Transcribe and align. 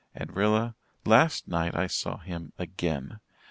And 0.15 0.35
Rilla, 0.35 0.73
last 1.05 1.47
night 1.47 1.75
I 1.75 1.85
saw 1.85 2.17
him 2.17 2.53
again. 2.57 3.19